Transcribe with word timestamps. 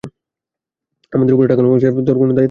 আমাদের 1.13 1.33
উপরে 1.33 1.47
টাকা 1.47 1.61
লাগানো 1.61 1.79
ছাড়া 1.79 1.93
তোর 1.97 2.13
আর 2.13 2.19
কোনো 2.19 2.31
দায়িত্ব 2.31 2.35
আছে? 2.35 2.39